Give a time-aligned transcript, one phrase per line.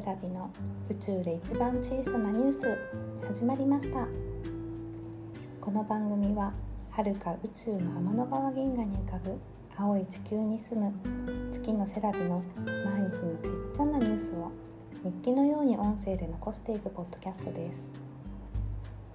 [0.00, 0.50] セラビの
[0.88, 2.78] 宇宙で一番小さなニュース
[3.28, 4.08] 始まりました。
[5.60, 6.54] この番組は
[6.88, 9.38] 遥か宇宙の天の川銀河に浮かぶ
[9.76, 10.90] 青い地球に住む
[11.52, 14.50] 月のセラビの毎日のちっちゃなニュースを
[15.04, 17.70] 日記のように音声で残していくポッドキャストで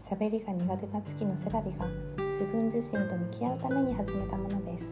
[0.04, 0.14] す。
[0.14, 1.88] 喋りが苦手な月のセラビが
[2.29, 4.86] 自分自身と向き合うために始めたものです。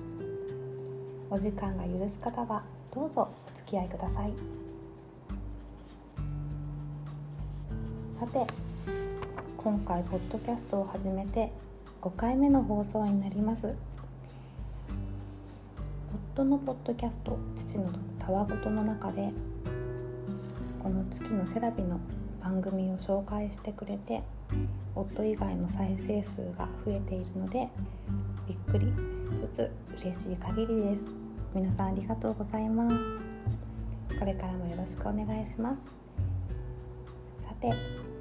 [1.30, 4.63] お時間が許す方はどうぞお付き合いください。
[8.24, 8.48] さて
[9.58, 11.52] 今回ポッドキャストを始めて
[12.02, 13.76] 5回目の放送になります。
[16.34, 19.34] 夫のポッドキャスト「父のたわごと」の中で
[20.82, 22.00] この月のセラビの
[22.42, 24.24] 番組を紹介してくれて
[24.96, 27.68] 夫以外の再生数が増えているので
[28.48, 31.04] びっくりしつつ嬉しい限りです。
[31.54, 32.96] 皆さんありがとうございます。
[34.18, 35.82] これからもよろしくお願いします。
[37.42, 38.13] さて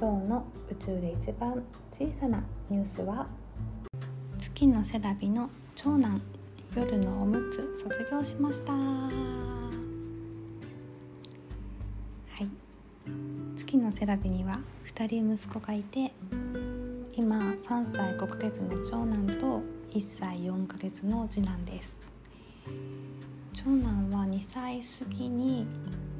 [0.00, 1.62] 今日の宇宙で一番
[1.92, 3.28] 小さなニュースは？
[4.38, 6.22] 月のセラビの長男
[6.74, 8.72] 夜のおむつ卒業しました。
[8.72, 8.80] は
[12.38, 12.48] い。
[13.58, 16.14] 月のセラビには2人息子がいて
[17.14, 19.60] 今3歳5ヶ月の長男と
[19.92, 22.08] 1歳4ヶ月の次男です。
[23.52, 25.66] 長男は2歳過ぎに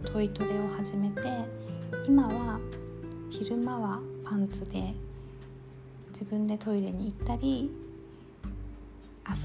[0.04, 1.22] トイトレを始めて
[2.06, 2.60] 今は
[3.30, 4.92] 昼間はパンツで
[6.08, 7.70] 自分でトイレに行ったり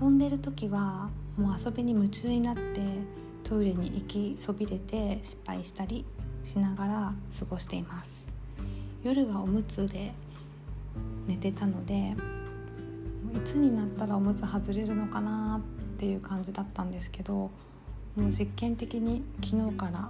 [0.01, 2.61] 遊んでる時はもう遊びに夢中になって
[3.43, 6.03] トイレに行きそびれて失敗したり
[6.43, 8.31] しながら過ごしています。
[9.03, 10.13] 夜はおむつで
[11.27, 12.15] 寝てたので
[13.35, 15.61] いつになったらおむつ外れるのかな
[15.93, 17.51] っていう感じだったんですけども
[18.17, 20.09] う実験的に昨日から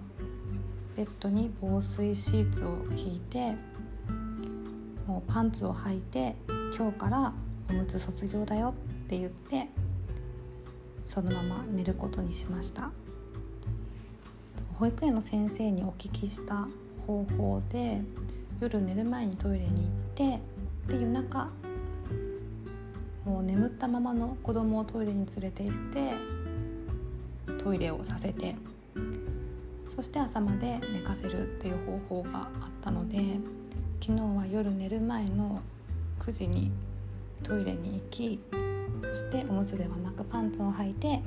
[0.95, 3.53] ベッドに防水シーツを引いて
[5.05, 6.35] もうパンツを履いて
[6.75, 7.33] 今日から
[7.69, 9.67] おむつ卒業だよって言って
[11.03, 12.91] そのまま寝ることにしました。
[14.79, 16.67] 保育園の先生にお聞きした
[17.07, 18.01] 方法で
[18.59, 19.79] 夜寝る前にトイレに行っ
[20.15, 20.39] て
[20.87, 21.49] で夜中
[23.23, 28.55] もう眠ったままの子供をトイレに連れて行ってトイレをさせて
[29.95, 31.77] そして朝まで寝かせるっていう
[32.09, 33.17] 方法があったので
[34.01, 35.61] 昨日は夜寝る前の
[36.19, 36.71] 9時に
[37.43, 38.39] トイレに行き
[39.03, 41.21] そしておむつではなくパンツを履いて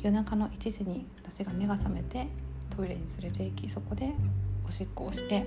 [0.00, 2.28] 夜中の1時に私が目が覚めて
[2.76, 4.12] トイレに連れて行きそこで
[4.66, 5.46] おしっこをして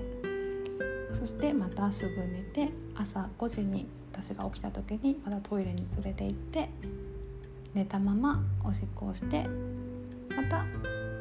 [1.14, 6.68] そしてまたすぐ寝て朝5時に私が起きた時にまたトイレに連れて行って
[7.74, 9.46] 寝たままおしっこをして
[10.36, 10.64] また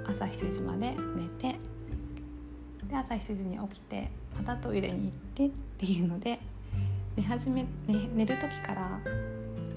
[0.09, 1.59] 朝7時まで寝て
[2.89, 6.39] で朝7時に起きてまたトイレに行ってっていうので
[7.15, 7.67] 寝始め、ね、
[8.15, 8.99] 寝る時から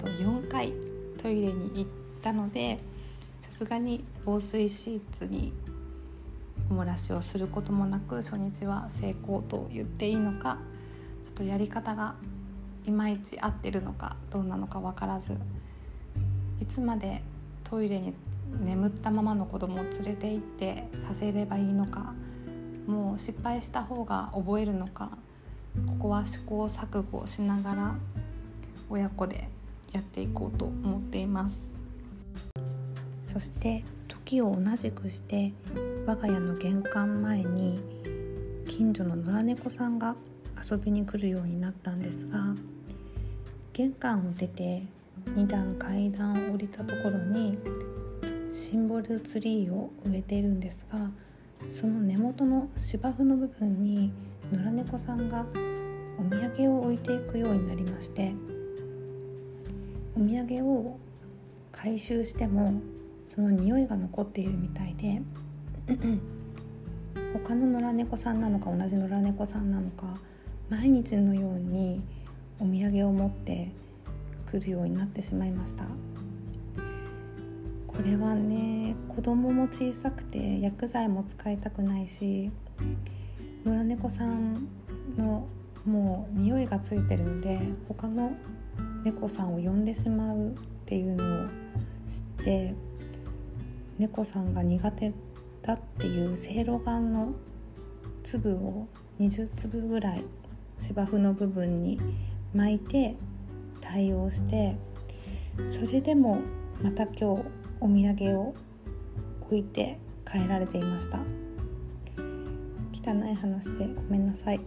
[0.01, 0.73] 4回
[1.21, 1.85] トイレに行っ
[2.23, 2.79] たので
[3.41, 5.53] さすがに防水シーツに
[6.71, 10.57] おもらしをすることもなく初日は成功と言っていいのか
[11.25, 12.15] ちょっとやり方が
[12.85, 15.37] いまいち合ってるのかどうなのか分からず
[16.59, 17.21] いつまで
[17.63, 18.15] トイレに
[18.59, 22.13] 眠ったままの子供を連れて行ってさせればいいのか
[22.87, 25.17] もう失敗した方が覚えるのか
[25.87, 27.95] ここは試行錯誤しながら
[28.89, 29.49] 親子で
[29.91, 31.73] やっていこうと思っています。
[33.33, 35.53] そして時を同じくして
[36.05, 37.81] 我が家の玄関前に
[38.67, 40.15] 近所の野良猫さんが
[40.69, 42.53] 遊びに来るようになったんですが
[43.73, 44.83] 玄関を出て
[45.31, 47.57] 2段階段を降りたところに
[48.53, 51.09] シンボルツリーを植えているんですが
[51.71, 54.13] その根元の芝生の部分に
[54.51, 55.43] 野良猫さんが
[56.19, 58.31] お土産を置いていくようになりまして
[60.15, 60.99] お土産を
[61.71, 62.79] 回収しても
[63.27, 65.19] その匂いが残っているみたいで
[67.33, 70.19] 他の野良猫さんなのか同じ野良猫さんなのか
[70.69, 72.03] 毎日のように
[72.59, 73.71] お土産を持って
[74.45, 75.85] くるようになってしまいました。
[77.95, 82.51] これはね子供も小さくて薬剤も使いたくないし
[83.63, 84.67] 野良猫さん
[85.17, 85.47] の
[85.85, 88.33] もう匂いがついてるので他の
[89.03, 90.51] 猫さんを呼んでしまうっ
[90.85, 91.47] ていうのを
[92.07, 92.73] 知って
[93.99, 95.13] 猫さんが苦手
[95.61, 97.33] だっていうせいろがんの
[98.23, 98.87] 粒を
[99.19, 100.23] 20粒ぐらい
[100.79, 101.99] 芝生の部分に
[102.53, 103.15] 巻いて
[103.81, 104.75] 対応して
[105.71, 106.39] それでも
[106.81, 107.43] また今日
[107.83, 108.55] お土産を
[109.41, 111.19] 置いて帰られていました。
[112.93, 114.61] 汚い話でごめんなさい。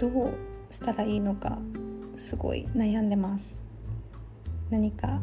[0.00, 0.34] どう
[0.68, 1.58] したらいいのか
[2.16, 3.44] すごい悩んでます。
[4.68, 5.20] 何か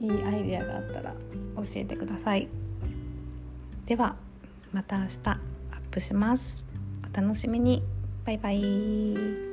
[0.00, 1.14] いいアイデアがあったら
[1.56, 2.48] 教えてください。
[3.86, 4.14] では
[4.72, 5.40] また明日アッ
[5.90, 6.64] プします。
[7.12, 7.82] お楽しみに。
[8.24, 9.49] バイバイ。